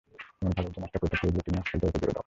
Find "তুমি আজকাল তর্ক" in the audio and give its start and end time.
1.47-1.91